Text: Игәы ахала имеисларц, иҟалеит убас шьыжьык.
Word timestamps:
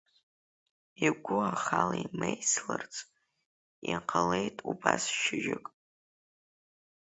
Игәы 1.05 1.39
ахала 1.53 1.95
имеисларц, 2.03 2.93
иҟалеит 3.93 4.57
убас 4.69 5.03
шьыжьык. 5.19 5.65